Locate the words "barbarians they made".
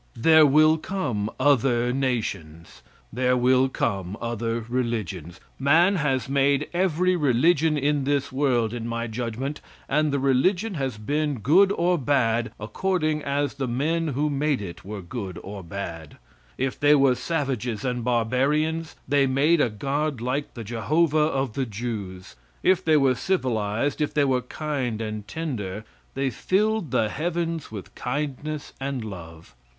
18.03-19.61